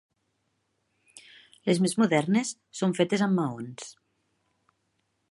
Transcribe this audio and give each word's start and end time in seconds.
Les 1.69 1.81
més 1.85 1.93
modernes 2.03 2.53
són 2.79 2.95
fetes 3.01 3.25
amb 3.27 3.37
maons. 3.41 3.93